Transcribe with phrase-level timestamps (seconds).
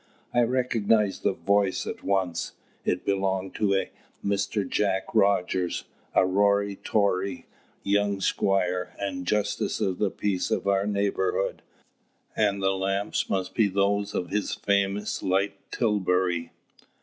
[0.33, 2.53] I recognized the voice at once.
[2.83, 3.91] It belonged to a
[4.25, 4.67] Mr.
[4.67, 5.83] Jack Rogers,
[6.15, 7.45] a rory tory
[7.83, 11.61] young squire and justice of the peace of our neighbourhood,
[12.35, 16.51] and the lamps must be those of his famous light tilbury.